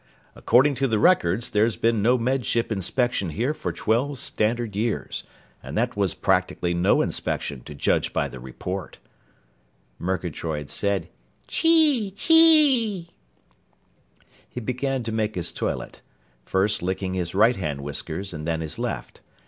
According 0.35 0.73
to 0.81 0.87
the 0.87 0.97
records, 0.97 1.51
there's 1.51 1.75
been 1.75 2.01
no 2.01 2.17
Med 2.17 2.43
Ship 2.43 2.71
inspection 2.71 3.29
here 3.29 3.53
for 3.53 3.71
twelve 3.71 4.17
standard 4.17 4.75
years. 4.75 5.23
And 5.61 5.77
that 5.77 5.95
was 5.95 6.15
practically 6.15 6.73
no 6.73 7.03
inspection, 7.03 7.61
to 7.65 7.75
judge 7.75 8.11
by 8.11 8.27
the 8.27 8.39
report." 8.39 8.97
Murgatroyd 9.99 10.71
said: 10.71 11.07
"Chee 11.45 12.09
chee!" 12.15 13.09
He 14.49 14.59
began 14.59 15.03
to 15.03 15.11
make 15.11 15.35
his 15.35 15.51
toilet, 15.51 16.01
first 16.45 16.81
licking 16.81 17.13
his 17.13 17.35
right 17.35 17.55
hand 17.57 17.81
whiskers 17.81 18.33
and 18.33 18.47
then 18.47 18.61
his 18.61 18.79
left. 18.79 19.21